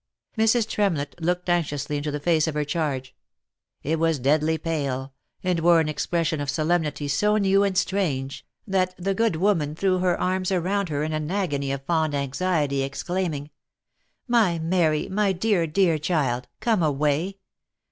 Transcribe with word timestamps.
Mrs. 0.35 0.67
Tremlett 0.67 1.13
looked 1.21 1.47
anxiously 1.47 1.95
into 1.95 2.09
the 2.09 2.19
face 2.19 2.47
of 2.47 2.55
her 2.55 2.65
charge. 2.65 3.13
It 3.83 3.99
was 3.99 4.17
deadly 4.17 4.57
pale, 4.57 5.13
and 5.43 5.59
wore 5.59 5.79
an 5.79 5.87
expression 5.87 6.41
of 6.41 6.49
solemnity 6.49 7.07
so 7.07 7.37
new 7.37 7.63
and 7.63 7.77
strange, 7.77 8.43
that 8.65 8.95
the 8.97 9.13
good 9.13 9.35
woman 9.35 9.75
threw 9.75 9.99
her 9.99 10.19
arms 10.19 10.51
around 10.51 10.89
her 10.89 11.03
in 11.03 11.13
an 11.13 11.29
agony 11.29 11.71
of 11.71 11.83
fond 11.85 12.15
anxiety, 12.15 12.81
exclaiming," 12.81 13.51
My 14.27 14.57
Mary, 14.57 15.07
my 15.07 15.33
dear, 15.33 15.67
dear 15.67 15.99
child! 15.99 16.47
come 16.61 16.81
away 16.81 17.37